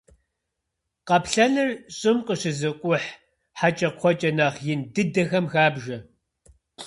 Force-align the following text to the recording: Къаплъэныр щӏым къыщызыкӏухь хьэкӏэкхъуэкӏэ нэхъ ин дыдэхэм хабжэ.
Къаплъэныр 1.07 1.69
щӏым 1.97 2.17
къыщызыкӏухь 2.25 3.07
хьэкӏэкхъуэкӏэ 3.59 4.29
нэхъ 4.37 4.59
ин 4.71 4.81
дыдэхэм 4.93 5.45
хабжэ. 5.51 5.97